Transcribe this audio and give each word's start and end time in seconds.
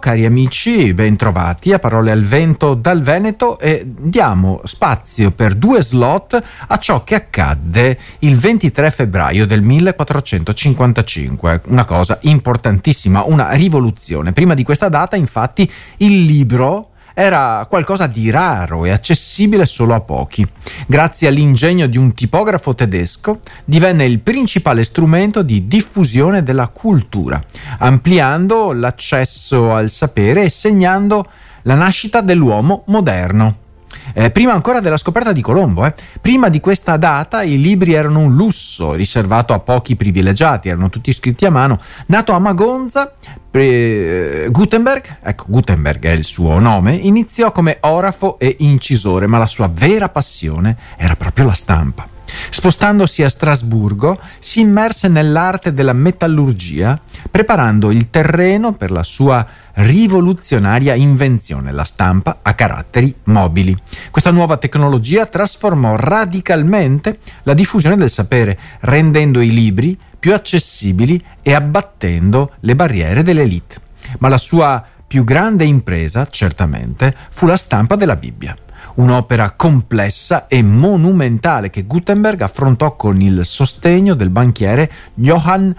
Cari 0.00 0.24
amici, 0.24 0.94
bentrovati 0.94 1.72
a 1.72 1.80
Parole 1.80 2.12
al 2.12 2.22
Vento 2.22 2.74
dal 2.74 3.02
Veneto 3.02 3.58
e 3.58 3.82
diamo 3.84 4.60
spazio 4.62 5.32
per 5.32 5.56
due 5.56 5.82
slot 5.82 6.40
a 6.68 6.78
ciò 6.78 7.02
che 7.02 7.16
accadde 7.16 7.98
il 8.20 8.36
23 8.36 8.92
febbraio 8.92 9.44
del 9.44 9.60
1455, 9.60 11.62
una 11.64 11.84
cosa 11.84 12.16
importantissima, 12.22 13.24
una 13.24 13.50
rivoluzione. 13.54 14.32
Prima 14.32 14.54
di 14.54 14.62
questa 14.62 14.88
data 14.88 15.16
infatti 15.16 15.68
il 15.96 16.22
libro 16.22 16.90
era 17.20 17.66
qualcosa 17.68 18.06
di 18.06 18.30
raro 18.30 18.84
e 18.84 18.90
accessibile 18.90 19.66
solo 19.66 19.92
a 19.92 20.00
pochi. 20.00 20.48
Grazie 20.86 21.26
all'ingegno 21.26 21.86
di 21.86 21.98
un 21.98 22.14
tipografo 22.14 22.76
tedesco, 22.76 23.40
divenne 23.64 24.04
il 24.04 24.20
principale 24.20 24.84
strumento 24.84 25.42
di 25.42 25.66
diffusione 25.66 26.44
della 26.44 26.68
cultura, 26.68 27.42
ampliando 27.78 28.72
l'accesso 28.72 29.74
al 29.74 29.90
sapere 29.90 30.44
e 30.44 30.50
segnando 30.50 31.28
la 31.62 31.74
nascita 31.74 32.20
dell'uomo 32.20 32.84
moderno. 32.86 33.66
Eh, 34.12 34.30
prima 34.30 34.52
ancora 34.52 34.80
della 34.80 34.96
scoperta 34.96 35.32
di 35.32 35.40
Colombo, 35.42 35.84
eh. 35.84 35.94
prima 36.20 36.48
di 36.48 36.60
questa 36.60 36.96
data 36.96 37.42
i 37.42 37.60
libri 37.60 37.92
erano 37.92 38.20
un 38.20 38.34
lusso 38.34 38.94
riservato 38.94 39.52
a 39.52 39.58
pochi 39.58 39.96
privilegiati, 39.96 40.68
erano 40.68 40.88
tutti 40.88 41.12
scritti 41.12 41.44
a 41.44 41.50
mano. 41.50 41.80
Nato 42.06 42.32
a 42.32 42.38
Magonza, 42.38 43.12
pre- 43.50 44.48
Gutenberg, 44.50 45.18
ecco 45.22 45.44
Gutenberg 45.48 46.04
è 46.04 46.10
il 46.10 46.24
suo 46.24 46.58
nome, 46.58 46.94
iniziò 46.94 47.52
come 47.52 47.78
orafo 47.80 48.38
e 48.38 48.56
incisore, 48.60 49.26
ma 49.26 49.38
la 49.38 49.46
sua 49.46 49.70
vera 49.72 50.08
passione 50.08 50.76
era 50.96 51.16
proprio 51.16 51.46
la 51.46 51.54
stampa. 51.54 52.17
Spostandosi 52.50 53.22
a 53.22 53.28
Strasburgo, 53.28 54.20
si 54.38 54.60
immerse 54.60 55.08
nell'arte 55.08 55.72
della 55.72 55.92
metallurgia, 55.92 57.00
preparando 57.30 57.90
il 57.90 58.10
terreno 58.10 58.72
per 58.72 58.90
la 58.90 59.02
sua 59.02 59.46
rivoluzionaria 59.74 60.94
invenzione, 60.94 61.72
la 61.72 61.84
stampa 61.84 62.38
a 62.42 62.54
caratteri 62.54 63.14
mobili. 63.24 63.76
Questa 64.10 64.30
nuova 64.30 64.56
tecnologia 64.56 65.26
trasformò 65.26 65.96
radicalmente 65.96 67.20
la 67.44 67.54
diffusione 67.54 67.96
del 67.96 68.10
sapere, 68.10 68.58
rendendo 68.80 69.40
i 69.40 69.52
libri 69.52 69.98
più 70.18 70.34
accessibili 70.34 71.22
e 71.42 71.54
abbattendo 71.54 72.52
le 72.60 72.74
barriere 72.74 73.22
dell'elite. 73.22 73.76
Ma 74.18 74.28
la 74.28 74.38
sua 74.38 74.84
più 75.06 75.24
grande 75.24 75.64
impresa, 75.64 76.26
certamente, 76.28 77.14
fu 77.30 77.46
la 77.46 77.56
stampa 77.56 77.96
della 77.96 78.16
Bibbia 78.16 78.56
un'opera 78.98 79.52
complessa 79.52 80.46
e 80.46 80.62
monumentale 80.62 81.70
che 81.70 81.84
Gutenberg 81.84 82.40
affrontò 82.42 82.96
con 82.96 83.20
il 83.20 83.44
sostegno 83.44 84.14
del 84.14 84.30
banchiere 84.30 84.90
Johann 85.14 85.70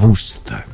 Wust. 0.00 0.64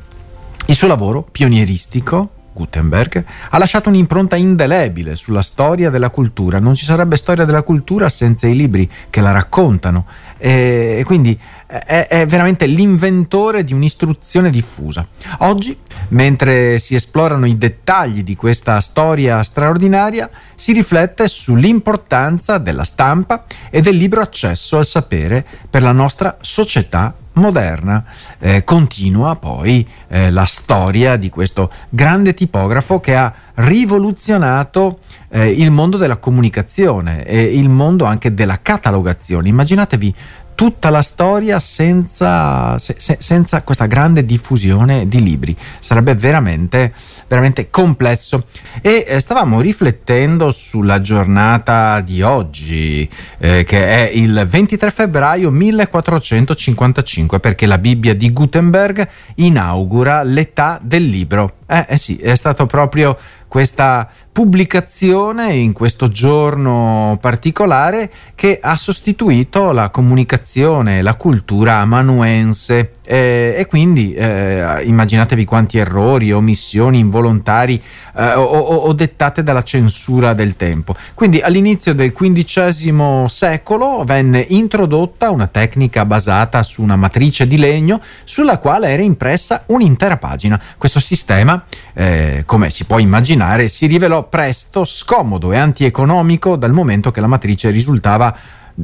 Il 0.67 0.75
suo 0.75 0.87
lavoro 0.87 1.23
pionieristico 1.23 2.31
Gutenberg, 2.57 3.23
ha 3.51 3.57
lasciato 3.59 3.89
un'impronta 3.89 4.35
indelebile 4.35 5.15
sulla 5.15 5.43
storia 5.43 5.91
della 5.91 6.09
cultura. 6.09 6.57
Non 6.59 6.73
ci 6.73 6.85
sarebbe 6.85 7.15
storia 7.15 7.45
della 7.45 7.61
cultura 7.61 8.09
senza 8.09 8.47
i 8.47 8.55
libri 8.55 8.89
che 9.11 9.21
la 9.21 9.31
raccontano. 9.31 10.07
E, 10.39 11.03
quindi 11.05 11.39
è, 11.67 12.07
è 12.07 12.25
veramente 12.25 12.65
l'inventore 12.65 13.63
di 13.63 13.73
un'istruzione 13.73 14.49
diffusa. 14.49 15.05
Oggi, 15.39 15.77
mentre 16.09 16.79
si 16.79 16.95
esplorano 16.95 17.45
i 17.45 17.57
dettagli 17.57 18.23
di 18.23 18.35
questa 18.35 18.79
storia 18.79 19.43
straordinaria, 19.43 20.29
si 20.55 20.71
riflette 20.71 21.27
sull'importanza 21.27 22.57
della 22.57 22.85
stampa 22.85 23.43
e 23.69 23.81
del 23.81 23.95
libero 23.95 24.21
accesso 24.21 24.77
al 24.77 24.85
sapere 24.85 25.45
per 25.69 25.81
la 25.81 25.91
nostra 25.91 26.37
società 26.41 27.13
moderna. 27.33 28.03
Eh, 28.39 28.63
continua 28.63 29.35
poi 29.35 29.87
eh, 30.07 30.31
la 30.31 30.45
storia 30.45 31.17
di 31.17 31.29
questo 31.29 31.71
grande 31.89 32.33
tipografo 32.33 32.99
che 32.99 33.15
ha 33.15 33.31
rivoluzionato 33.55 34.99
eh, 35.29 35.49
il 35.49 35.71
mondo 35.71 35.97
della 35.97 36.17
comunicazione 36.17 37.25
e 37.25 37.41
il 37.41 37.69
mondo 37.69 38.05
anche 38.05 38.33
della 38.33 38.59
catalogazione. 38.61 39.49
Immaginatevi 39.49 40.15
tutta 40.57 40.89
la 40.89 41.03
storia 41.03 41.59
senza, 41.59 42.79
se, 42.79 42.95
se, 42.97 43.17
senza, 43.19 43.61
questa 43.61 43.85
grande 43.85 44.25
diffusione 44.25 45.07
di 45.07 45.21
libri. 45.21 45.55
Sarebbe 45.77 46.15
veramente, 46.15 46.95
veramente 47.27 47.69
complesso. 47.69 48.47
E 48.81 49.05
eh, 49.07 49.19
stavamo 49.19 49.61
riflettendo 49.61 50.49
sulla 50.49 50.99
giornata 50.99 51.99
di 52.01 52.23
oggi, 52.23 53.07
eh, 53.37 53.63
che 53.65 53.87
è 53.87 54.09
il 54.11 54.47
23 54.49 54.89
febbraio 54.89 55.51
1455, 55.51 57.39
perché 57.39 57.67
la 57.67 57.77
Bibbia 57.77 58.15
di 58.15 58.33
Gutenberg 58.33 59.07
inaugura 59.35 60.23
l'età 60.23 60.79
del 60.81 61.05
libro. 61.05 61.57
Eh, 61.67 61.85
eh 61.89 61.97
sì, 61.97 62.15
è 62.15 62.33
stato 62.33 62.65
proprio 62.65 63.15
questa 63.47 64.09
pubblicazione 64.37 65.55
in 65.55 65.73
questo 65.73 66.09
giorno 66.09 67.17
particolare 67.19 68.11
che 68.35 68.59
ha 68.61 68.77
sostituito 68.77 69.71
la 69.71 69.89
comunicazione, 69.89 71.01
la 71.01 71.15
cultura 71.15 71.77
amanuense 71.77 72.91
eh, 73.01 73.55
e 73.57 73.65
quindi 73.65 74.13
eh, 74.13 74.83
immaginatevi 74.83 75.43
quanti 75.43 75.79
errori, 75.79 76.31
omissioni 76.31 76.99
involontari 76.99 77.81
eh, 78.15 78.33
o, 78.33 78.43
o, 78.43 78.75
o, 78.75 78.93
dettate 78.93 79.41
dalla 79.41 79.63
censura 79.63 80.33
del 80.33 80.55
tempo. 80.55 80.93
Quindi 81.15 81.39
all'inizio 81.39 81.95
del 81.95 82.11
XV 82.11 83.25
secolo 83.25 84.03
venne 84.05 84.45
introdotta 84.49 85.31
una 85.31 85.47
tecnica 85.47 86.05
basata 86.05 86.61
su 86.61 86.83
una 86.83 86.95
matrice 86.95 87.47
di 87.47 87.57
legno 87.57 88.01
sulla 88.23 88.59
quale 88.59 88.89
era 88.89 89.01
impressa 89.01 89.63
un'intera 89.67 90.17
pagina. 90.17 90.61
Questo 90.77 90.99
sistema, 90.99 91.63
eh, 91.93 92.43
come 92.45 92.69
si 92.69 92.85
può 92.85 92.99
immaginare, 92.99 93.67
si 93.69 93.87
rivelò 93.87 94.25
presto 94.29 94.85
scomodo 94.85 95.51
e 95.51 95.57
antieconomico 95.57 96.55
dal 96.55 96.71
momento 96.71 97.11
che 97.11 97.21
la 97.21 97.27
matrice 97.27 97.69
risultava 97.69 98.35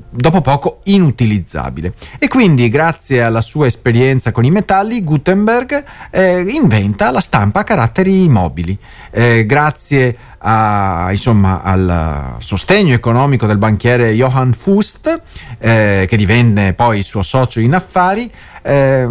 dopo 0.09 0.41
poco 0.41 0.79
inutilizzabile. 0.85 1.93
E 2.17 2.27
quindi, 2.27 2.67
grazie 2.69 3.21
alla 3.21 3.41
sua 3.41 3.67
esperienza 3.67 4.31
con 4.31 4.43
i 4.43 4.49
metalli, 4.49 5.03
Gutenberg 5.03 5.83
eh, 6.09 6.39
inventa 6.39 7.11
la 7.11 7.21
stampa 7.21 7.59
a 7.59 7.63
caratteri 7.63 8.27
mobili. 8.27 8.77
Eh, 9.11 9.45
grazie 9.45 10.17
a, 10.39 11.07
insomma, 11.11 11.61
al 11.61 12.35
sostegno 12.39 12.93
economico 12.93 13.45
del 13.45 13.57
banchiere 13.57 14.13
Johann 14.13 14.51
Fust, 14.51 15.21
eh, 15.59 16.05
che 16.09 16.17
divenne 16.17 16.73
poi 16.73 17.03
suo 17.03 17.21
socio 17.21 17.59
in 17.59 17.75
affari, 17.75 18.31
eh, 18.63 19.05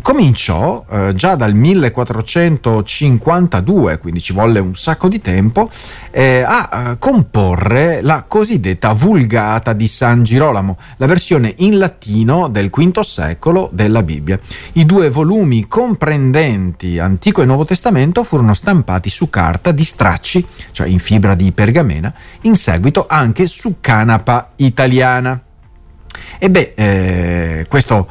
cominciò 0.00 0.86
eh, 0.90 1.12
già 1.14 1.36
dal 1.36 1.54
1452, 1.54 3.98
quindi 3.98 4.22
ci 4.22 4.32
volle 4.32 4.60
un 4.60 4.74
sacco 4.74 5.08
di 5.08 5.20
tempo, 5.20 5.68
eh, 6.10 6.42
a 6.42 6.70
eh, 6.72 6.96
comporre 6.98 8.00
la 8.00 8.24
cosiddetta 8.26 8.92
Vulgata 8.92 9.74
di 9.74 9.86
San 9.86 10.22
Girolamo, 10.22 10.78
la 10.96 11.06
versione 11.06 11.52
in 11.58 11.76
latino 11.78 12.48
del 12.48 12.70
V 12.70 13.00
secolo 13.00 13.68
della 13.72 14.02
Bibbia. 14.02 14.40
I 14.72 14.86
due 14.86 15.10
volumi 15.10 15.68
comprendenti 15.68 16.98
Antico 16.98 17.42
e 17.42 17.44
Nuovo 17.44 17.66
Testamento 17.66 18.24
furono 18.24 18.54
stampati 18.54 19.10
su 19.10 19.28
carta 19.28 19.70
di 19.70 19.84
stracci, 19.84 20.46
cioè 20.72 20.88
in 20.88 20.98
fibra 20.98 21.34
di 21.34 21.52
pergamena, 21.52 22.10
in 22.42 22.54
seguito 22.54 23.04
anche 23.06 23.46
su 23.46 23.76
canapa 23.80 24.52
italiana. 24.56 25.38
E 26.38 26.50
beh, 26.50 26.72
eh, 26.74 27.66
questo 27.68 28.08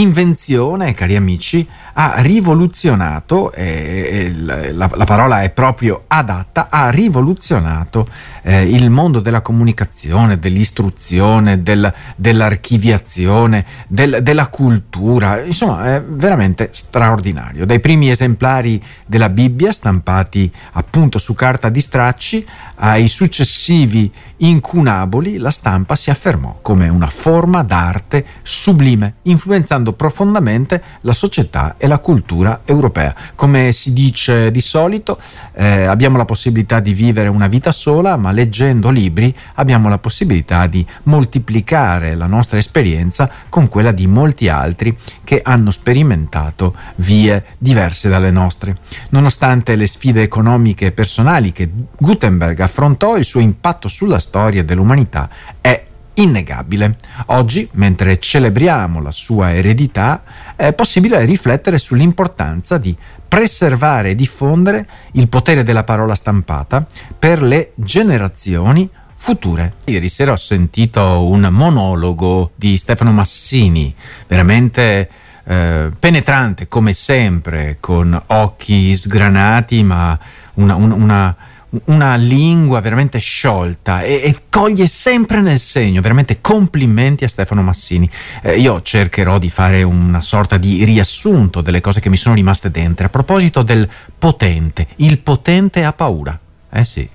invenzione, 0.00 0.94
cari 0.94 1.16
amici, 1.16 1.66
ha 1.98 2.20
rivoluzionato, 2.20 3.52
eh, 3.52 4.30
la, 4.36 4.90
la, 4.92 5.04
parola 5.06 5.40
è 5.40 5.50
proprio 5.50 6.04
adatta, 6.08 6.68
ha 6.68 6.90
rivoluzionato 6.90 8.06
eh, 8.42 8.64
il 8.64 8.90
mondo 8.90 9.20
della 9.20 9.40
comunicazione, 9.40 10.38
dell'istruzione, 10.38 11.62
del, 11.62 11.90
dell'archiviazione, 12.16 13.64
del, 13.88 14.18
della 14.22 14.48
cultura, 14.48 15.40
insomma 15.40 15.94
è 15.94 16.02
veramente 16.02 16.68
straordinario. 16.72 17.64
Dai 17.64 17.80
primi 17.80 18.10
esemplari 18.10 18.82
della 19.06 19.30
Bibbia 19.30 19.72
stampati 19.72 20.52
appunto 20.72 21.16
su 21.16 21.34
carta 21.34 21.70
di 21.70 21.80
stracci 21.80 22.46
ai 22.76 23.08
successivi 23.08 24.12
incunaboli, 24.38 25.38
la 25.38 25.50
stampa 25.50 25.96
si 25.96 26.10
affermò 26.10 26.58
come 26.60 26.88
una 26.88 27.08
forma 27.08 27.62
d'arte 27.62 28.26
sublime, 28.42 29.14
influenzando 29.22 29.94
profondamente 29.94 30.82
la 31.00 31.14
società 31.14 31.76
e 31.78 31.85
la 31.86 31.98
cultura 31.98 32.62
europea. 32.64 33.14
Come 33.34 33.72
si 33.72 33.92
dice 33.92 34.50
di 34.50 34.60
solito, 34.60 35.18
eh, 35.54 35.84
abbiamo 35.84 36.16
la 36.16 36.24
possibilità 36.24 36.80
di 36.80 36.92
vivere 36.92 37.28
una 37.28 37.46
vita 37.46 37.72
sola, 37.72 38.16
ma 38.16 38.32
leggendo 38.32 38.90
libri 38.90 39.34
abbiamo 39.54 39.88
la 39.88 39.98
possibilità 39.98 40.66
di 40.66 40.84
moltiplicare 41.04 42.14
la 42.14 42.26
nostra 42.26 42.58
esperienza 42.58 43.30
con 43.48 43.68
quella 43.68 43.92
di 43.92 44.06
molti 44.06 44.48
altri 44.48 44.96
che 45.24 45.40
hanno 45.42 45.70
sperimentato 45.70 46.74
vie 46.96 47.44
diverse 47.58 48.08
dalle 48.08 48.30
nostre. 48.30 48.78
Nonostante 49.10 49.76
le 49.76 49.86
sfide 49.86 50.22
economiche 50.22 50.86
e 50.86 50.92
personali 50.92 51.52
che 51.52 51.70
Gutenberg 51.96 52.60
affrontò, 52.60 53.16
il 53.16 53.24
suo 53.24 53.40
impatto 53.40 53.88
sulla 53.88 54.18
storia 54.18 54.62
dell'umanità 54.62 55.28
è 55.60 55.85
innegabile. 56.16 56.98
Oggi, 57.26 57.68
mentre 57.72 58.18
celebriamo 58.18 59.00
la 59.00 59.10
sua 59.10 59.54
eredità, 59.54 60.22
è 60.54 60.72
possibile 60.72 61.24
riflettere 61.24 61.78
sull'importanza 61.78 62.78
di 62.78 62.96
preservare 63.26 64.10
e 64.10 64.14
diffondere 64.14 64.88
il 65.12 65.28
potere 65.28 65.62
della 65.62 65.84
parola 65.84 66.14
stampata 66.14 66.86
per 67.18 67.42
le 67.42 67.72
generazioni 67.74 68.88
future. 69.16 69.74
Ieri 69.86 70.08
sera 70.08 70.32
ho 70.32 70.36
sentito 70.36 71.26
un 71.26 71.48
monologo 71.50 72.52
di 72.54 72.76
Stefano 72.76 73.12
Massini, 73.12 73.94
veramente 74.26 75.10
eh, 75.44 75.90
penetrante 75.98 76.68
come 76.68 76.92
sempre, 76.92 77.78
con 77.80 78.20
occhi 78.26 78.94
sgranati, 78.94 79.82
ma 79.82 80.18
una, 80.54 80.74
una, 80.74 80.94
una 80.94 81.36
una 81.84 82.16
lingua 82.16 82.80
veramente 82.80 83.18
sciolta 83.18 84.02
e, 84.02 84.22
e, 84.24 84.36
coglie 84.48 84.86
sempre 84.86 85.40
nel 85.40 85.58
segno, 85.58 86.00
veramente 86.00 86.40
complimenti 86.40 87.24
a 87.24 87.28
Stefano 87.28 87.62
Massini. 87.62 88.08
Eh, 88.42 88.58
io 88.58 88.80
cercherò 88.82 89.38
di 89.38 89.50
fare 89.50 89.82
una 89.82 90.20
sorta 90.20 90.56
di 90.56 90.84
riassunto 90.84 91.60
delle 91.60 91.80
cose 91.80 92.00
che 92.00 92.08
mi 92.08 92.16
sono 92.16 92.34
rimaste 92.34 92.70
dentro. 92.70 93.06
A 93.06 93.10
proposito 93.10 93.62
del 93.62 93.88
potente, 94.18 94.86
il 94.96 95.18
potente 95.18 95.84
ha 95.84 95.92
paura. 95.92 96.38
Eh 96.70 96.84
sì, 96.84 97.08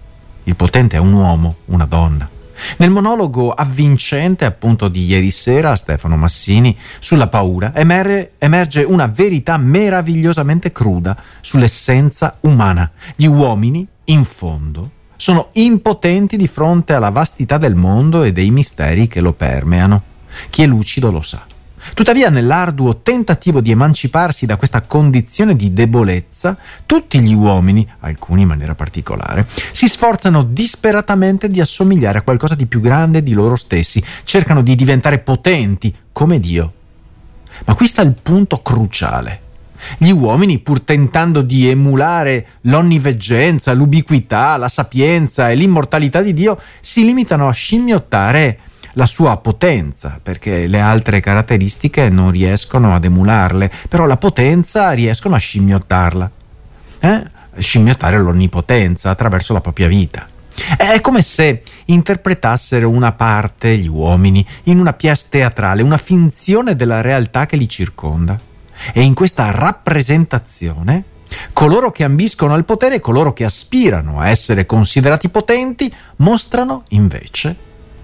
il 0.43 0.55
potente 0.55 0.97
è 0.97 0.99
un 0.99 1.13
uomo, 1.13 1.55
una 1.65 1.85
donna. 1.85 2.29
Nel 2.77 2.91
monologo 2.91 3.51
avvincente 3.51 4.45
appunto 4.45 4.87
di 4.87 5.05
ieri 5.05 5.31
sera 5.31 5.71
a 5.71 5.75
Stefano 5.75 6.15
Massini 6.15 6.77
sulla 6.99 7.27
paura 7.27 7.73
emerge, 7.75 8.33
emerge 8.37 8.83
una 8.83 9.07
verità 9.07 9.57
meravigliosamente 9.57 10.71
cruda 10.71 11.17
sull'essenza 11.41 12.37
umana. 12.41 12.91
Gli 13.15 13.25
uomini 13.25 13.87
in 14.05 14.23
fondo, 14.23 14.89
sono 15.15 15.49
impotenti 15.53 16.35
di 16.35 16.47
fronte 16.47 16.93
alla 16.93 17.09
vastità 17.09 17.57
del 17.57 17.75
mondo 17.75 18.23
e 18.23 18.33
dei 18.33 18.49
misteri 18.49 19.07
che 19.07 19.21
lo 19.21 19.33
permeano. 19.33 20.01
Chi 20.49 20.63
è 20.63 20.65
lucido 20.65 21.11
lo 21.11 21.21
sa. 21.21 21.45
Tuttavia, 21.93 22.29
nell'arduo 22.29 22.97
tentativo 22.97 23.59
di 23.59 23.71
emanciparsi 23.71 24.45
da 24.45 24.55
questa 24.55 24.81
condizione 24.81 25.55
di 25.55 25.73
debolezza, 25.73 26.57
tutti 26.85 27.19
gli 27.19 27.33
uomini, 27.33 27.87
alcuni 27.99 28.43
in 28.43 28.47
maniera 28.47 28.75
particolare, 28.75 29.47
si 29.71 29.87
sforzano 29.87 30.43
disperatamente 30.43 31.47
di 31.47 31.59
assomigliare 31.59 32.19
a 32.19 32.21
qualcosa 32.21 32.55
di 32.55 32.65
più 32.65 32.79
grande 32.79 33.23
di 33.23 33.33
loro 33.33 33.55
stessi, 33.55 34.03
cercano 34.23 34.61
di 34.61 34.75
diventare 34.75 35.19
potenti 35.19 35.93
come 36.11 36.39
Dio. 36.39 36.73
Ma 37.65 37.75
qui 37.75 37.87
sta 37.87 38.01
il 38.01 38.15
punto 38.21 38.61
cruciale. 38.61 39.49
Gli 39.97 40.11
uomini, 40.11 40.59
pur 40.59 40.81
tentando 40.81 41.41
di 41.41 41.69
emulare 41.69 42.47
l'onniveggenza, 42.61 43.73
l'ubiquità, 43.73 44.57
la 44.57 44.69
sapienza 44.69 45.49
e 45.49 45.55
l'immortalità 45.55 46.21
di 46.21 46.33
Dio, 46.33 46.59
si 46.79 47.03
limitano 47.05 47.47
a 47.47 47.53
scimmiottare 47.53 48.59
la 48.93 49.05
sua 49.05 49.37
potenza, 49.37 50.19
perché 50.21 50.67
le 50.67 50.79
altre 50.79 51.19
caratteristiche 51.19 52.09
non 52.09 52.31
riescono 52.31 52.93
ad 52.93 53.05
emularle, 53.05 53.71
però 53.87 54.05
la 54.05 54.17
potenza 54.17 54.91
riescono 54.91 55.35
a 55.35 55.39
scimmiottarla, 55.39 56.31
eh? 56.99 57.23
scimmiottare 57.57 58.17
l'onnipotenza 58.17 59.09
attraverso 59.09 59.53
la 59.53 59.61
propria 59.61 59.87
vita. 59.87 60.27
È 60.77 60.99
come 61.01 61.21
se 61.21 61.63
interpretassero 61.85 62.89
una 62.89 63.13
parte, 63.13 63.77
gli 63.77 63.87
uomini, 63.87 64.45
in 64.63 64.79
una 64.79 64.93
pièce 64.93 65.27
teatrale, 65.29 65.81
una 65.81 65.97
finzione 65.97 66.75
della 66.75 67.01
realtà 67.01 67.45
che 67.45 67.55
li 67.55 67.67
circonda. 67.67 68.37
E 68.93 69.01
in 69.01 69.13
questa 69.13 69.51
rappresentazione 69.51 71.03
coloro 71.53 71.91
che 71.91 72.03
ambiscono 72.03 72.53
al 72.53 72.65
potere 72.65 72.99
coloro 72.99 73.33
che 73.33 73.45
aspirano 73.45 74.19
a 74.19 74.29
essere 74.29 74.65
considerati 74.65 75.29
potenti 75.29 75.93
mostrano 76.17 76.83
invece, 76.89 77.55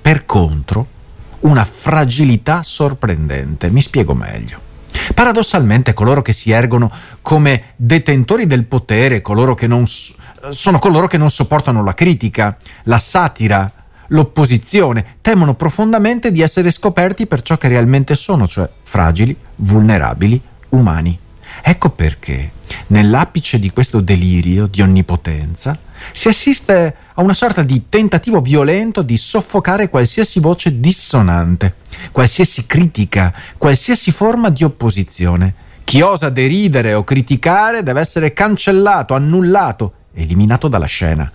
per 0.02 0.26
contro, 0.26 0.96
una 1.42 1.66
fragilità 1.66 2.64
sorprendente. 2.64 3.70
Mi 3.70 3.82
spiego 3.82 4.14
meglio. 4.14 4.66
Paradossalmente 5.14 5.94
coloro 5.94 6.22
che 6.22 6.34
si 6.34 6.52
ergono 6.52 6.92
come 7.22 7.74
detentori 7.76 8.48
del 8.48 8.66
potere, 8.66 9.22
coloro 9.22 9.56
non, 9.68 9.86
sono 9.86 10.80
coloro 10.80 11.08
che 11.08 11.18
non 11.18 11.30
sopportano 11.30 11.84
la 11.84 11.94
critica, 11.94 12.58
la 12.84 13.00
satira, 13.00 13.72
l'opposizione, 14.08 15.18
temono 15.22 15.54
profondamente 15.54 16.32
di 16.32 16.42
essere 16.42 16.72
scoperti 16.72 17.28
per 17.28 17.42
ciò 17.42 17.58
che 17.58 17.68
realmente 17.68 18.16
sono, 18.16 18.48
cioè 18.48 18.70
fragili, 18.84 19.36
vulnerabili, 19.56 20.42
umani. 20.70 21.18
Ecco 21.62 21.90
perché, 21.90 22.52
nell'apice 22.88 23.60
di 23.60 23.72
questo 23.72 24.00
delirio 24.00 24.68
di 24.68 24.82
onnipotenza, 24.82 25.78
si 26.12 26.28
assiste 26.28 26.96
a 27.14 27.22
una 27.22 27.34
sorta 27.34 27.64
di 27.64 27.86
tentativo 27.90 28.42
violento 28.42 29.02
di 29.02 29.18
soffocare 29.18 29.90
qualsiasi 29.90 30.40
voce 30.40 30.80
dissonante, 30.80 31.76
qualsiasi 32.12 32.66
critica, 32.66 33.34
qualsiasi 33.58 34.12
forma 34.12 34.50
di 34.50 34.64
opposizione. 34.64 35.66
Chi 35.84 36.02
osa 36.02 36.30
deridere 36.30 36.94
o 36.94 37.04
criticare 37.04 37.82
deve 37.82 38.02
essere 38.02 38.34
cancellato, 38.34 39.14
annullato, 39.14 39.94
eliminato 40.14 40.68
dalla 40.68 40.86
scena. 40.86 41.32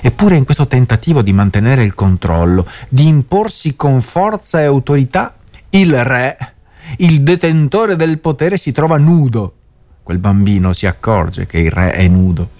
Eppure 0.00 0.36
in 0.36 0.44
questo 0.44 0.66
tentativo 0.66 1.22
di 1.22 1.32
mantenere 1.32 1.84
il 1.84 1.94
controllo, 1.94 2.66
di 2.88 3.06
imporsi 3.06 3.76
con 3.76 4.00
forza 4.00 4.60
e 4.60 4.64
autorità, 4.64 5.34
il 5.70 6.04
re 6.04 6.53
il 6.98 7.22
detentore 7.22 7.96
del 7.96 8.18
potere 8.18 8.56
si 8.56 8.72
trova 8.72 8.96
nudo. 8.98 9.54
Quel 10.02 10.18
bambino 10.18 10.72
si 10.72 10.86
accorge 10.86 11.46
che 11.46 11.58
il 11.58 11.70
re 11.70 11.92
è 11.92 12.06
nudo. 12.06 12.50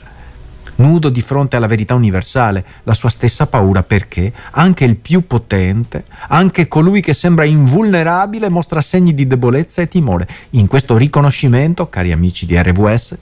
Nudo 0.76 1.08
di 1.08 1.20
fronte 1.20 1.54
alla 1.54 1.68
verità 1.68 1.94
universale, 1.94 2.64
la 2.82 2.94
sua 2.94 3.10
stessa 3.10 3.46
paura 3.46 3.84
perché 3.84 4.32
anche 4.52 4.84
il 4.84 4.96
più 4.96 5.26
potente, 5.26 6.04
anche 6.28 6.66
colui 6.66 7.00
che 7.00 7.14
sembra 7.14 7.44
invulnerabile, 7.44 8.48
mostra 8.48 8.82
segni 8.82 9.14
di 9.14 9.26
debolezza 9.26 9.82
e 9.82 9.88
timore. 9.88 10.26
In 10.50 10.66
questo 10.66 10.96
riconoscimento, 10.96 11.88
cari 11.88 12.10
amici 12.10 12.44
di 12.44 12.60
RVS, 12.60 13.18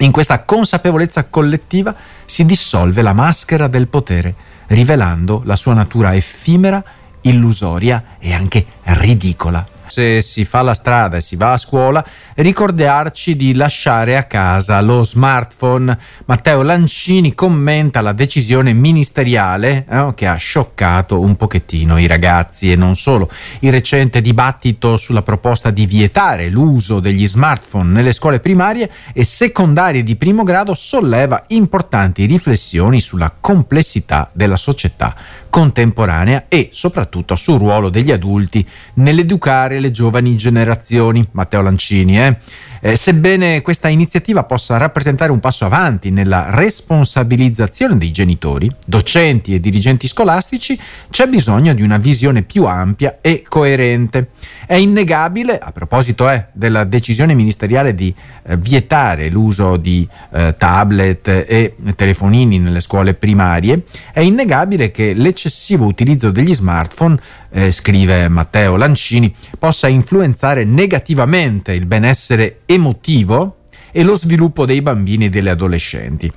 in 0.00 0.12
questa 0.12 0.44
consapevolezza 0.44 1.24
collettiva 1.24 1.94
si 2.24 2.44
dissolve 2.44 3.02
la 3.02 3.14
maschera 3.14 3.66
del 3.66 3.88
potere, 3.88 4.34
rivelando 4.68 5.42
la 5.44 5.56
sua 5.56 5.74
natura 5.74 6.14
effimera, 6.14 6.84
illusoria 7.22 8.16
e 8.20 8.32
anche 8.32 8.64
ridicola 8.82 9.74
se 9.88 10.22
si 10.22 10.44
fa 10.44 10.62
la 10.62 10.74
strada 10.74 11.16
e 11.16 11.20
si 11.20 11.36
va 11.36 11.52
a 11.52 11.58
scuola, 11.58 12.04
ricordarci 12.34 13.36
di 13.36 13.54
lasciare 13.54 14.16
a 14.16 14.24
casa 14.24 14.80
lo 14.80 15.02
smartphone. 15.02 15.96
Matteo 16.26 16.62
Lancini 16.62 17.34
commenta 17.34 18.00
la 18.00 18.12
decisione 18.12 18.72
ministeriale 18.72 19.86
eh, 19.88 20.12
che 20.14 20.26
ha 20.26 20.36
scioccato 20.36 21.20
un 21.20 21.36
pochettino 21.36 21.98
i 21.98 22.06
ragazzi 22.06 22.70
e 22.70 22.76
non 22.76 22.96
solo. 22.96 23.30
Il 23.60 23.72
recente 23.72 24.20
dibattito 24.20 24.96
sulla 24.96 25.22
proposta 25.22 25.70
di 25.70 25.86
vietare 25.86 26.48
l'uso 26.48 27.00
degli 27.00 27.26
smartphone 27.26 27.90
nelle 27.92 28.12
scuole 28.12 28.40
primarie 28.40 28.90
e 29.12 29.24
secondarie 29.24 30.02
di 30.02 30.16
primo 30.16 30.42
grado 30.42 30.74
solleva 30.74 31.44
importanti 31.48 32.24
riflessioni 32.26 33.00
sulla 33.00 33.32
complessità 33.38 34.30
della 34.32 34.56
società 34.56 35.14
contemporanea 35.56 36.44
e 36.48 36.68
soprattutto 36.72 37.34
sul 37.34 37.58
ruolo 37.58 37.88
degli 37.88 38.12
adulti 38.12 38.66
nell'educare 38.94 39.75
le 39.80 39.90
giovani 39.90 40.36
generazioni. 40.36 41.26
Matteo 41.32 41.62
Lancini, 41.62 42.18
eh? 42.18 42.38
Eh, 42.80 42.94
sebbene 42.94 43.62
questa 43.62 43.88
iniziativa 43.88 44.44
possa 44.44 44.76
rappresentare 44.76 45.32
un 45.32 45.40
passo 45.40 45.64
avanti 45.64 46.10
nella 46.10 46.50
responsabilizzazione 46.50 47.96
dei 47.96 48.12
genitori, 48.12 48.70
docenti 48.86 49.54
e 49.54 49.60
dirigenti 49.60 50.06
scolastici, 50.06 50.78
c'è 51.10 51.26
bisogno 51.26 51.74
di 51.74 51.82
una 51.82 51.96
visione 51.96 52.42
più 52.42 52.64
ampia 52.64 53.18
e 53.20 53.42
coerente. 53.48 54.28
È 54.66 54.74
innegabile, 54.74 55.58
a 55.58 55.72
proposito 55.72 56.28
eh, 56.30 56.46
della 56.52 56.84
decisione 56.84 57.34
ministeriale 57.34 57.94
di 57.94 58.14
eh, 58.44 58.56
vietare 58.56 59.30
l'uso 59.30 59.76
di 59.76 60.06
eh, 60.32 60.54
tablet 60.56 61.26
e 61.26 61.74
telefonini 61.96 62.58
nelle 62.58 62.80
scuole 62.80 63.14
primarie, 63.14 63.84
è 64.12 64.20
innegabile 64.20 64.90
che 64.90 65.12
l'eccessivo 65.12 65.86
utilizzo 65.86 66.30
degli 66.30 66.54
smartphone 66.54 67.18
eh, 67.50 67.70
scrive 67.72 68.28
Matteo 68.28 68.76
Lancini, 68.76 69.34
possa 69.58 69.88
influenzare 69.88 70.64
negativamente 70.64 71.72
il 71.72 71.86
benessere 71.86 72.60
emotivo 72.66 73.64
e 73.90 74.02
lo 74.02 74.16
sviluppo 74.16 74.66
dei 74.66 74.82
bambini 74.82 75.26
e 75.26 75.30
delle 75.30 75.50
adolescenti. 75.50 76.32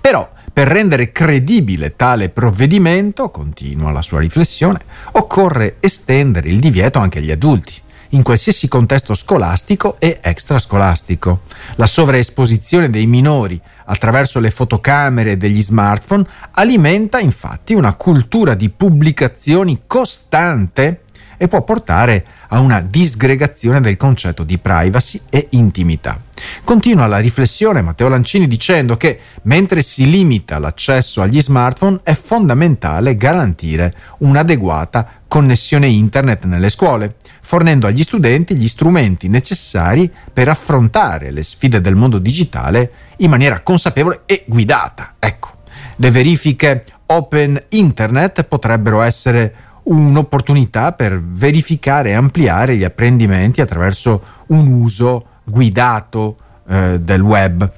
Però, 0.00 0.30
per 0.52 0.68
rendere 0.68 1.10
credibile 1.10 1.96
tale 1.96 2.28
provvedimento, 2.28 3.30
continua 3.30 3.90
la 3.90 4.02
sua 4.02 4.20
riflessione, 4.20 4.80
occorre 5.12 5.76
estendere 5.80 6.48
il 6.48 6.60
divieto 6.60 6.98
anche 6.98 7.18
agli 7.18 7.30
adulti 7.30 7.82
in 8.10 8.22
qualsiasi 8.22 8.68
contesto 8.68 9.14
scolastico 9.14 9.96
e 9.98 10.18
extrascolastico. 10.20 11.42
La 11.76 11.86
sovraesposizione 11.86 12.90
dei 12.90 13.06
minori 13.06 13.60
attraverso 13.86 14.40
le 14.40 14.50
fotocamere 14.50 15.36
degli 15.36 15.62
smartphone 15.62 16.26
alimenta 16.52 17.18
infatti 17.18 17.74
una 17.74 17.94
cultura 17.94 18.54
di 18.54 18.70
pubblicazioni 18.70 19.82
costante 19.86 21.00
e 21.36 21.48
può 21.48 21.62
portare 21.62 22.24
a 22.48 22.60
una 22.60 22.80
disgregazione 22.80 23.80
del 23.80 23.96
concetto 23.96 24.44
di 24.44 24.58
privacy 24.58 25.20
e 25.28 25.48
intimità. 25.50 26.20
Continua 26.62 27.06
la 27.06 27.18
riflessione 27.18 27.82
Matteo 27.82 28.08
Lancini 28.08 28.46
dicendo 28.46 28.96
che 28.96 29.18
mentre 29.42 29.82
si 29.82 30.08
limita 30.08 30.58
l'accesso 30.58 31.20
agli 31.20 31.40
smartphone 31.40 32.00
è 32.02 32.14
fondamentale 32.14 33.16
garantire 33.16 33.94
un'adeguata 34.18 35.22
connessione 35.26 35.88
internet 35.88 36.44
nelle 36.44 36.68
scuole, 36.68 37.16
fornendo 37.44 37.86
agli 37.86 38.02
studenti 38.02 38.56
gli 38.56 38.66
strumenti 38.66 39.28
necessari 39.28 40.10
per 40.32 40.48
affrontare 40.48 41.30
le 41.30 41.42
sfide 41.42 41.82
del 41.82 41.94
mondo 41.94 42.18
digitale 42.18 42.90
in 43.18 43.28
maniera 43.28 43.60
consapevole 43.60 44.22
e 44.24 44.44
guidata. 44.46 45.16
Ecco, 45.18 45.50
le 45.96 46.10
verifiche 46.10 46.86
open 47.04 47.60
internet 47.68 48.44
potrebbero 48.44 49.02
essere 49.02 49.54
un'opportunità 49.82 50.92
per 50.92 51.20
verificare 51.22 52.10
e 52.10 52.14
ampliare 52.14 52.76
gli 52.76 52.84
apprendimenti 52.84 53.60
attraverso 53.60 54.22
un 54.46 54.66
uso 54.68 55.26
guidato 55.44 56.38
eh, 56.66 56.98
del 56.98 57.20
web. 57.20 57.70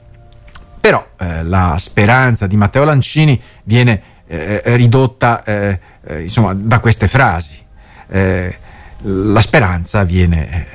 Però 0.81 1.05
eh, 1.19 1.43
la 1.43 1.75
speranza 1.81 2.47
di 2.47 2.57
Matteo 2.57 2.85
Lancini 2.85 3.43
viene 3.65 4.01
eh, 4.29 4.63
ridotta 4.77 5.43
eh, 5.43 5.81
eh, 6.07 6.23
insomma, 6.23 6.55
da 6.55 6.79
queste 6.79 7.09
frasi. 7.09 7.65
Eh, 9.07 9.09
la 9.09 9.41
speranza 9.41 10.03
viene 10.05 10.67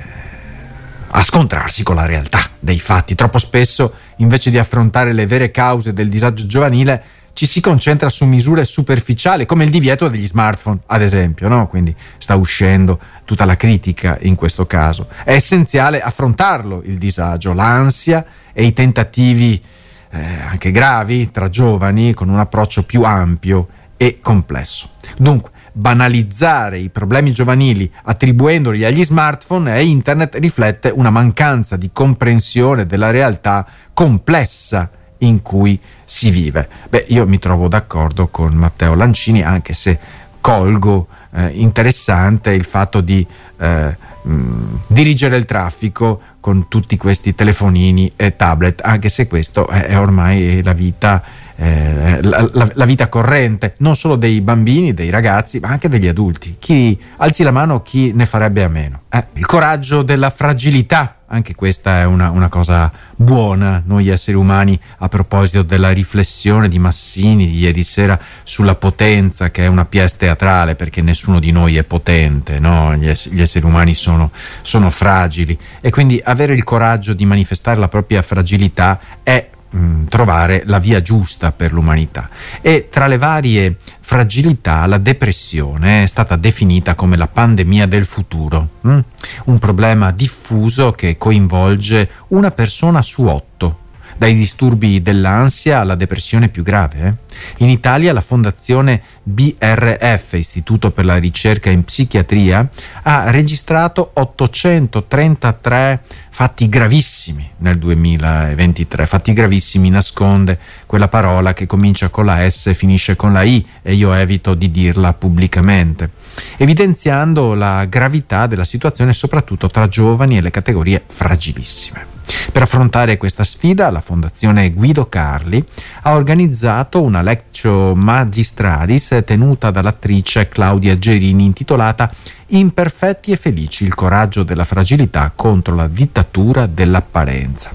a 1.14 1.22
scontrarsi 1.22 1.82
con 1.82 1.96
la 1.96 2.06
realtà 2.06 2.40
dei 2.58 2.80
fatti. 2.80 3.14
Troppo 3.14 3.38
spesso, 3.38 3.94
invece 4.16 4.50
di 4.50 4.58
affrontare 4.58 5.12
le 5.12 5.26
vere 5.26 5.50
cause 5.50 5.92
del 5.92 6.08
disagio 6.08 6.46
giovanile, 6.46 7.02
ci 7.34 7.46
si 7.46 7.60
concentra 7.60 8.08
su 8.08 8.26
misure 8.26 8.64
superficiali 8.64 9.46
come 9.46 9.64
il 9.64 9.70
divieto 9.70 10.08
degli 10.08 10.26
smartphone, 10.26 10.80
ad 10.86 11.02
esempio, 11.02 11.48
no? 11.48 11.66
quindi 11.66 11.94
sta 12.18 12.36
uscendo 12.36 12.98
tutta 13.24 13.44
la 13.44 13.56
critica 13.56 14.18
in 14.22 14.34
questo 14.34 14.66
caso. 14.66 15.08
È 15.24 15.32
essenziale 15.32 16.00
affrontarlo 16.00 16.82
il 16.84 16.98
disagio, 16.98 17.52
l'ansia 17.52 18.24
e 18.52 18.64
i 18.64 18.72
tentativi 18.74 19.62
eh, 20.10 20.20
anche 20.46 20.70
gravi 20.70 21.30
tra 21.30 21.48
giovani 21.48 22.12
con 22.12 22.28
un 22.28 22.38
approccio 22.38 22.84
più 22.84 23.02
ampio 23.02 23.68
e 23.96 24.18
complesso. 24.20 24.90
Dunque, 25.16 25.50
banalizzare 25.72 26.78
i 26.78 26.90
problemi 26.90 27.32
giovanili 27.32 27.90
attribuendoli 28.04 28.84
agli 28.84 29.02
smartphone 29.02 29.74
e 29.74 29.86
internet 29.86 30.34
riflette 30.34 30.92
una 30.94 31.10
mancanza 31.10 31.76
di 31.76 31.90
comprensione 31.92 32.86
della 32.86 33.10
realtà 33.10 33.66
complessa 33.94 34.90
in 35.18 35.40
cui 35.42 35.78
si 36.04 36.30
vive. 36.30 36.68
Beh, 36.88 37.06
io 37.08 37.26
mi 37.26 37.38
trovo 37.38 37.68
d'accordo 37.68 38.28
con 38.28 38.52
Matteo 38.54 38.94
Lancini, 38.94 39.42
anche 39.42 39.72
se 39.72 39.98
colgo 40.40 41.06
eh, 41.32 41.48
interessante 41.54 42.50
il 42.52 42.64
fatto 42.64 43.00
di 43.00 43.26
eh, 43.58 43.96
mh, 44.22 44.78
dirigere 44.88 45.36
il 45.36 45.44
traffico 45.44 46.20
con 46.40 46.66
tutti 46.68 46.96
questi 46.96 47.34
telefonini 47.34 48.12
e 48.16 48.36
tablet, 48.36 48.80
anche 48.84 49.08
se 49.08 49.28
questo 49.28 49.68
è 49.68 49.96
ormai 49.96 50.60
la 50.62 50.72
vita 50.72 51.22
eh, 51.56 52.22
la, 52.22 52.70
la, 52.74 52.84
vita 52.84 53.08
corrente, 53.08 53.74
non 53.78 53.94
solo 53.94 54.16
dei 54.16 54.40
bambini, 54.40 54.94
dei 54.94 55.10
ragazzi, 55.10 55.60
ma 55.60 55.68
anche 55.68 55.88
degli 55.88 56.08
adulti. 56.08 56.56
Chi 56.58 56.98
alzi 57.18 57.42
la 57.42 57.50
mano, 57.50 57.82
chi 57.82 58.12
ne 58.12 58.26
farebbe 58.26 58.62
a 58.62 58.68
meno. 58.68 59.02
Eh, 59.10 59.24
il 59.34 59.46
coraggio 59.46 60.02
della 60.02 60.30
fragilità, 60.30 61.16
anche 61.26 61.54
questa 61.54 62.00
è 62.00 62.04
una, 62.04 62.30
una, 62.30 62.48
cosa 62.48 62.90
buona, 63.14 63.82
noi 63.84 64.08
esseri 64.08 64.36
umani, 64.36 64.78
a 64.98 65.08
proposito 65.08 65.62
della 65.62 65.90
riflessione 65.90 66.68
di 66.68 66.78
Massini 66.78 67.46
di 67.46 67.58
ieri 67.58 67.82
sera 67.82 68.18
sulla 68.42 68.74
potenza, 68.74 69.50
che 69.50 69.64
è 69.64 69.66
una 69.66 69.84
pièce 69.84 70.16
teatrale, 70.18 70.74
perché 70.74 71.02
nessuno 71.02 71.38
di 71.38 71.52
noi 71.52 71.76
è 71.76 71.84
potente, 71.84 72.58
no? 72.58 72.96
gli, 72.96 73.08
ess- 73.08 73.30
gli, 73.30 73.40
esseri 73.40 73.66
umani 73.66 73.94
sono, 73.94 74.30
sono 74.62 74.90
fragili 74.90 75.58
e 75.80 75.90
quindi 75.90 76.20
avere 76.24 76.54
il 76.54 76.64
coraggio 76.64 77.12
di 77.12 77.26
manifestare 77.26 77.78
la 77.78 77.88
propria 77.88 78.22
fragilità 78.22 78.98
è 79.22 79.50
mh, 79.72 80.04
trovare 80.08 80.62
la 80.66 80.78
via 80.78 81.02
giusta 81.02 81.52
per 81.52 81.72
l'umanità. 81.72 82.28
E 82.60 82.88
tra 82.90 83.06
le 83.06 83.18
varie 83.18 83.76
fragilità 84.00 84.86
la 84.86 84.98
depressione 84.98 86.04
è 86.04 86.06
stata 86.06 86.36
definita 86.36 86.94
come 86.94 87.16
la 87.16 87.28
pandemia 87.28 87.86
del 87.86 88.04
futuro, 88.04 88.68
mh? 88.80 88.98
un 89.44 89.58
problema 89.58 90.10
diffuso 90.12 90.92
che 90.92 91.16
coinvolge 91.16 92.08
una 92.28 92.50
persona 92.50 93.02
su 93.02 93.24
otto 93.26 93.81
dai 94.16 94.34
disturbi 94.34 95.02
dell'ansia 95.02 95.80
alla 95.80 95.94
depressione 95.94 96.48
più 96.48 96.62
grave. 96.62 97.06
Eh? 97.06 97.14
In 97.58 97.68
Italia 97.68 98.12
la 98.12 98.20
fondazione 98.20 99.02
BRF, 99.22 100.32
Istituto 100.34 100.90
per 100.90 101.04
la 101.04 101.16
ricerca 101.16 101.70
in 101.70 101.84
psichiatria, 101.84 102.68
ha 103.02 103.30
registrato 103.30 104.10
833 104.14 106.02
fatti 106.30 106.68
gravissimi 106.68 107.50
nel 107.58 107.78
2023. 107.78 109.06
Fatti 109.06 109.32
gravissimi 109.32 109.90
nasconde 109.90 110.58
quella 110.86 111.08
parola 111.08 111.52
che 111.52 111.66
comincia 111.66 112.08
con 112.08 112.24
la 112.24 112.48
S 112.48 112.66
e 112.68 112.74
finisce 112.74 113.16
con 113.16 113.32
la 113.32 113.42
I 113.42 113.64
e 113.82 113.94
io 113.94 114.12
evito 114.14 114.54
di 114.54 114.70
dirla 114.70 115.12
pubblicamente, 115.12 116.10
evidenziando 116.56 117.54
la 117.54 117.84
gravità 117.86 118.46
della 118.46 118.64
situazione 118.64 119.12
soprattutto 119.12 119.68
tra 119.68 119.88
giovani 119.88 120.36
e 120.36 120.40
le 120.40 120.50
categorie 120.50 121.02
fragilissime. 121.06 122.12
Per 122.52 122.62
affrontare 122.62 123.16
questa 123.16 123.44
sfida, 123.44 123.90
la 123.90 124.00
Fondazione 124.00 124.72
Guido 124.72 125.08
Carli 125.08 125.62
ha 126.02 126.14
organizzato 126.14 127.02
una 127.02 127.20
lectio 127.20 127.94
magistralis 127.94 129.22
tenuta 129.24 129.70
dall'attrice 129.70 130.48
Claudia 130.48 130.96
Gerini 130.98 131.44
intitolata 131.44 132.12
Imperfetti 132.48 133.32
e 133.32 133.36
felici, 133.36 133.84
il 133.84 133.94
coraggio 133.94 134.42
della 134.42 134.64
fragilità 134.64 135.32
contro 135.34 135.74
la 135.74 135.88
dittatura 135.88 136.66
dell'apparenza. 136.66 137.72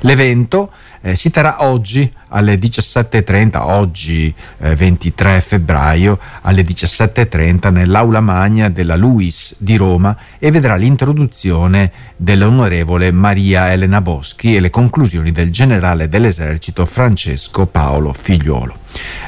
L'evento 0.00 0.70
eh, 1.00 1.16
si 1.16 1.30
terrà 1.30 1.64
oggi 1.64 2.10
alle 2.28 2.56
17.30, 2.56 3.58
oggi 3.60 4.34
eh, 4.58 4.74
23 4.74 5.40
febbraio 5.40 6.18
alle 6.42 6.62
17.30 6.62 7.70
nell'aula 7.70 8.20
magna 8.20 8.68
della 8.68 8.96
LUIS 8.96 9.56
di 9.60 9.76
Roma 9.76 10.16
e 10.38 10.50
vedrà 10.50 10.76
l'introduzione 10.76 11.92
dell'onorevole 12.16 13.12
Maria 13.12 13.72
Elena 13.72 14.00
Boschi 14.00 14.56
e 14.56 14.60
le 14.60 14.70
conclusioni 14.70 15.30
del 15.32 15.50
generale 15.50 16.08
dell'esercito 16.08 16.84
Francesco 16.84 17.66
Paolo 17.66 18.12
Figliuolo. 18.12 18.76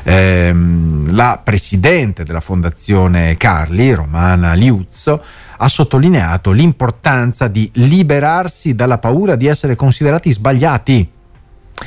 Eh, 0.03 0.55
la 1.09 1.41
presidente 1.43 2.25
della 2.25 2.41
fondazione 2.41 3.37
Carli, 3.37 3.95
Romana 3.95 4.55
Liuzzo, 4.55 5.23
ha 5.63 5.69
sottolineato 5.69 6.51
l'importanza 6.53 7.47
di 7.47 7.71
liberarsi 7.75 8.75
dalla 8.75 8.99
paura 8.99 9.37
di 9.37 9.47
essere 9.47 9.77
considerati 9.77 10.33
sbagliati 10.33 11.09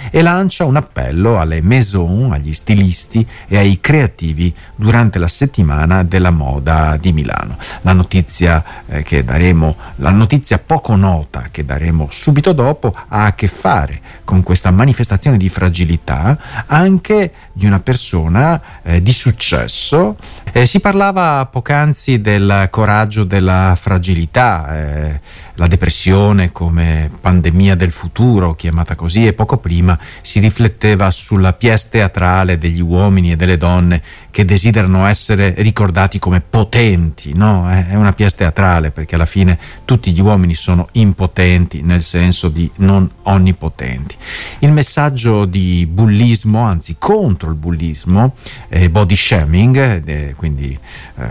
e 0.10 0.22
lancia 0.22 0.66
un 0.66 0.76
appello 0.76 1.40
alle 1.40 1.62
maison, 1.62 2.32
agli 2.32 2.54
stilisti 2.54 3.26
e 3.48 3.58
ai 3.58 3.80
creativi 3.80 4.54
durante 4.76 5.20
la 5.20 5.28
settimana 5.28 6.04
della 6.04 6.32
moda 6.32 6.98
di 7.00 7.12
Milano. 7.12 7.58
La 7.82 7.94
notizia 7.94 8.64
eh, 8.88 9.24
daremo, 9.24 9.76
la 9.98 10.12
notizia 10.12 10.60
poco 10.60 10.96
nota 10.96 11.46
che 11.52 11.66
daremo 11.66 12.08
subito 12.10 12.54
dopo 12.54 12.96
ha 13.08 13.26
a 13.26 13.34
che 13.34 13.48
fare 13.48 14.02
con 14.24 14.44
questa 14.44 14.72
manifestazione 14.72 15.38
di 15.38 15.50
fragilità 15.50 16.66
anche 16.68 17.34
di 17.52 17.66
una 17.66 17.80
persona 17.80 18.62
eh, 18.84 19.02
di 19.02 19.12
successo. 19.12 20.18
Eh, 20.52 20.66
si 20.66 20.80
parlava 20.80 21.46
poc'anzi 21.46 22.22
del 22.22 22.68
coraggio 22.70 23.24
della 23.24 23.78
fragilità 23.80 24.78
eh, 24.78 25.20
la 25.56 25.68
depressione 25.68 26.52
come 26.52 27.12
pandemia 27.22 27.76
del 27.76 27.92
futuro, 27.92 28.56
chiamata 28.56 28.96
così, 28.96 29.28
e 29.28 29.34
poco 29.34 29.58
prima 29.58 29.83
si 30.22 30.40
rifletteva 30.40 31.12
sulla 31.12 31.54
pièce 31.54 31.88
teatrale 31.90 32.58
degli 32.58 32.82
uomini 32.82 33.32
e 33.32 33.36
delle 33.36 33.58
donne 33.58 34.02
che 34.32 34.46
desiderano 34.46 35.06
essere 35.06 35.54
ricordati 35.58 36.18
come 36.18 36.42
potenti, 36.42 37.34
no? 37.34 37.70
È 37.70 37.94
una 37.96 38.14
pièce 38.14 38.38
teatrale 38.38 38.90
perché 38.92 39.16
alla 39.16 39.28
fine 39.28 39.60
tutti 39.86 40.12
gli 40.12 40.20
uomini 40.20 40.56
sono 40.56 40.88
impotenti 40.94 41.82
nel 41.82 42.04
senso 42.04 42.50
di 42.50 42.70
non 42.78 43.10
onnipotenti. 43.24 44.16
Il 44.60 44.72
messaggio 44.72 45.46
di 45.46 45.88
bullismo, 45.90 46.62
anzi 46.62 46.96
contro 46.98 47.50
il 47.50 47.56
bullismo, 47.56 48.34
eh, 48.70 48.90
body 48.90 49.16
shaming, 49.16 50.04
eh, 50.06 50.34
quindi 50.36 50.78
eh, 51.18 51.24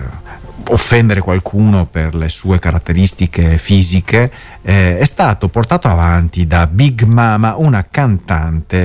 offendere 0.69 1.21
qualcuno 1.21 1.87
per 1.87 2.15
le 2.15 2.29
sue 2.29 2.59
caratteristiche 2.59 3.59
fisiche, 3.59 4.31
eh, 4.63 4.99
è 4.99 5.05
stato 5.05 5.49
portato 5.49 5.89
avanti 5.89 6.47
da 6.47 6.67
Big 6.67 7.03
Mama, 7.03 7.57
una 7.57 7.87
cantante 7.91 8.42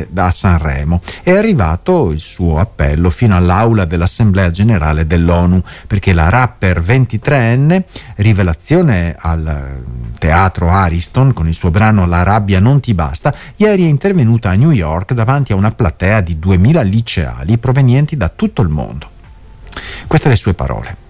da 0.09 0.31
Sanremo. 0.31 1.01
È 1.23 1.31
arrivato 1.31 2.11
il 2.11 2.19
suo 2.19 2.59
appello 2.59 3.09
fino 3.09 3.35
all'aula 3.35 3.85
dell'Assemblea 3.85 4.51
Generale 4.51 5.07
dell'ONU, 5.07 5.63
perché 5.87 6.13
la 6.13 6.29
rapper 6.29 6.81
23enne, 6.81 7.83
rivelazione 8.15 9.15
al 9.17 9.81
teatro 10.19 10.69
Ariston 10.69 11.33
con 11.33 11.47
il 11.47 11.53
suo 11.53 11.71
brano 11.71 12.05
La 12.05 12.23
rabbia 12.23 12.59
non 12.59 12.79
ti 12.79 12.93
basta, 12.93 13.33
ieri 13.55 13.85
è 13.85 13.87
intervenuta 13.87 14.49
a 14.49 14.55
New 14.55 14.71
York 14.71 15.13
davanti 15.13 15.51
a 15.51 15.55
una 15.55 15.71
platea 15.71 16.21
di 16.21 16.37
2000 16.39 16.81
liceali 16.81 17.57
provenienti 17.57 18.17
da 18.17 18.29
tutto 18.29 18.61
il 18.61 18.69
mondo. 18.69 19.09
Queste 20.07 20.29
le 20.29 20.35
sue 20.35 20.53
parole. 20.53 21.06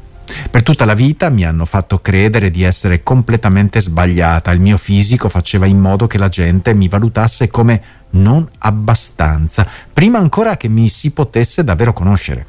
Per 0.50 0.63
tutta 0.63 0.86
la 0.86 0.94
vita 0.94 1.29
mi 1.29 1.44
hanno 1.44 1.65
fatto 1.65 2.00
credere 2.00 2.51
di 2.51 2.63
essere 2.63 3.03
completamente 3.03 3.79
sbagliata, 3.79 4.51
il 4.51 4.62
mio 4.62 4.77
fisico 4.77 5.29
faceva 5.29 5.65
in 5.65 5.79
modo 5.79 6.08
che 6.08 6.17
la 6.17 6.29
gente 6.29 6.74
mi 6.74 6.88
valutasse 6.88 7.50
come 7.50 7.82
non 8.12 8.48
abbastanza, 8.60 9.67
prima 9.91 10.17
ancora 10.17 10.58
che 10.58 10.67
mi 10.70 10.89
si 10.89 11.12
potesse 11.12 11.63
davvero 11.63 11.94
conoscere. 11.94 12.46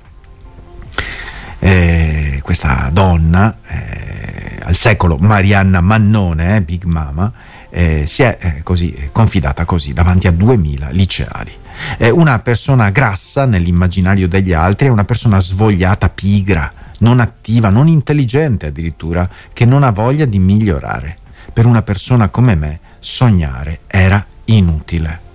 Eh, 1.59 2.40
questa 2.42 2.88
donna, 2.92 3.59
eh, 3.66 4.61
al 4.62 4.75
secolo 4.75 5.16
Marianna 5.16 5.80
Mannone, 5.80 6.57
eh, 6.57 6.62
Big 6.62 6.85
Mama, 6.85 7.33
eh, 7.71 8.04
si 8.07 8.23
è 8.23 8.38
eh, 8.40 8.62
così 8.62 9.11
confidata 9.12 9.64
così 9.64 9.92
davanti 9.92 10.28
a 10.28 10.30
2000 10.30 10.90
liceali. 10.90 11.52
È 11.97 12.09
una 12.09 12.38
persona 12.40 12.90
grassa 12.90 13.45
nell'immaginario 13.45 14.28
degli 14.28 14.52
altri, 14.52 14.87
è 14.87 14.90
una 14.90 15.04
persona 15.04 15.40
svogliata, 15.40 16.09
pigra, 16.09 16.73
non 16.99 17.21
attiva, 17.21 17.69
non 17.69 17.88
intelligente 17.88 18.67
addirittura, 18.67 19.28
che 19.52 19.64
non 19.64 19.83
ha 19.83 19.90
voglia 19.90 20.25
di 20.25 20.38
migliorare. 20.38 21.19
Per 21.52 21.67
una 21.67 21.83
persona 21.83 22.28
come 22.28 22.55
me 22.55 22.81
sognare 22.99 23.81
era 23.87 24.25
inutile. 24.47 25.26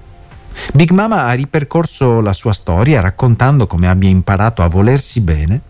Big 0.74 0.92
Mama 0.92 1.26
ha 1.26 1.34
ripercorso 1.34 2.22
la 2.22 2.34
sua 2.34 2.54
storia 2.54 3.02
raccontando 3.02 3.68
come 3.68 3.88
abbia 3.88 4.10
imparato 4.10 4.62
a 4.62 4.68
volersi 4.68 5.22
bene 5.22 5.62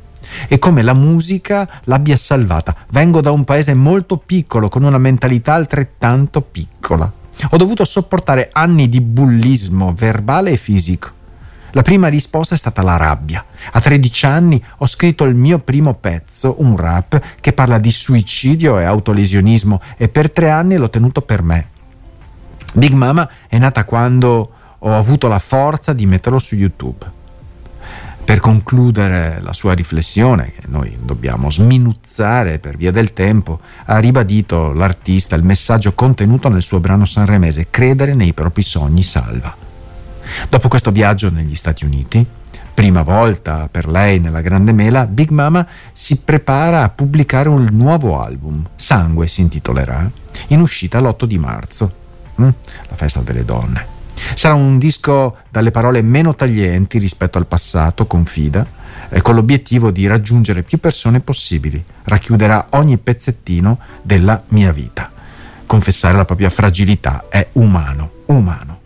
e 0.48 0.60
come 0.60 0.82
la 0.82 0.94
musica 0.94 1.68
l'abbia 1.84 2.18
salvata. 2.18 2.76
Vengo 2.90 3.22
da 3.22 3.32
un 3.32 3.44
paese 3.44 3.74
molto 3.74 4.18
piccolo, 4.18 4.70
con 4.70 4.84
una 4.84 4.98
mentalità 4.98 5.54
altrettanto 5.54 6.42
piccola. 6.42 7.12
Ho 7.50 7.58
dovuto 7.58 7.84
sopportare 7.84 8.50
anni 8.52 8.90
di 8.90 9.02
bullismo 9.02 9.94
verbale 9.94 10.52
e 10.52 10.58
fisico. 10.58 11.22
La 11.76 11.82
prima 11.82 12.08
risposta 12.08 12.54
è 12.54 12.58
stata 12.58 12.84
la 12.84 12.98
rabbia. 12.98 13.44
A 13.72 13.82
13 13.82 14.26
anni 14.28 14.64
ho 14.78 14.86
scritto 14.86 15.24
il 15.24 15.34
mio 15.34 15.58
primo 15.58 15.96
pezzo, 15.96 16.58
un 16.60 16.78
rap, 16.78 17.20
che 17.42 17.52
parla 17.52 17.80
di 17.80 17.90
suicidio 17.90 18.78
e 18.78 18.84
autolesionismo 18.84 19.82
e 19.98 20.08
per 20.08 20.32
tre 20.32 20.52
anni 20.52 20.76
l'ho 20.78 20.92
tenuto 20.92 21.22
per 21.22 21.42
me. 21.42 21.70
Big 22.76 22.94
Mama 22.94 23.28
è 23.48 23.58
nata 23.58 23.86
quando 23.86 24.52
ho 24.78 24.96
avuto 24.96 25.28
la 25.28 25.40
forza 25.40 25.94
di 25.94 26.06
metterlo 26.06 26.38
su 26.38 26.56
YouTube. 26.56 27.22
Per 28.24 28.40
concludere 28.40 29.40
la 29.42 29.54
sua 29.54 29.74
riflessione, 29.74 30.54
che 30.54 30.68
noi 30.68 30.96
dobbiamo 31.02 31.50
sminuzzare 31.50 32.60
per 32.60 32.78
via 32.78 32.92
del 32.92 33.14
tempo, 33.14 33.62
ha 33.86 33.98
ribadito 33.98 34.74
l'artista 34.74 35.36
il 35.36 35.44
messaggio 35.44 35.94
contenuto 35.94 36.50
nel 36.50 36.62
suo 36.62 36.80
brano 36.80 37.06
sanremese 37.06 37.68
Credere 37.72 38.14
nei 38.14 38.34
propri 38.34 38.62
sogni 38.62 39.02
salva. 39.02 39.63
Dopo 40.50 40.68
questo 40.68 40.92
viaggio 40.92 41.30
negli 41.30 41.56
Stati 41.56 41.86
Uniti, 41.86 42.26
prima 42.74 43.02
volta 43.04 43.68
per 43.70 43.88
lei 43.88 44.20
nella 44.20 44.42
Grande 44.42 44.72
Mela, 44.72 45.06
Big 45.06 45.30
Mama 45.30 45.66
si 45.92 46.22
prepara 46.22 46.84
a 46.84 46.90
pubblicare 46.90 47.50
un 47.50 47.68
nuovo 47.72 48.22
album, 48.22 48.68
Sangue 48.76 49.28
si 49.28 49.42
intitolerà, 49.42 50.10
in 50.48 50.60
uscita 50.60 51.00
l'8 51.00 51.26
di 51.26 51.38
marzo, 51.38 51.94
mm? 52.42 52.50
la 52.90 52.96
festa 52.96 53.22
delle 53.22 53.46
donne. 53.46 53.94
Sarà 54.36 54.54
un 54.54 54.78
disco 54.78 55.38
dalle 55.50 55.72
parole 55.72 56.02
meno 56.02 56.36
taglienti 56.36 56.98
rispetto 56.98 57.38
al 57.38 57.46
passato, 57.46 58.08
confida, 58.08 58.66
e 59.10 59.22
con 59.22 59.36
l'obiettivo 59.36 59.92
di 59.92 60.08
raggiungere 60.08 60.64
più 60.64 60.80
persone 60.80 61.20
possibili. 61.20 61.84
Racchiuderà 62.04 62.68
ogni 62.72 62.98
pezzettino 62.98 63.78
della 64.02 64.42
mia 64.50 64.72
vita. 64.72 65.12
Confessare 65.66 66.18
la 66.18 66.26
propria 66.26 66.50
fragilità 66.50 67.26
è 67.30 67.48
umano, 67.54 68.12
umano. 68.28 68.82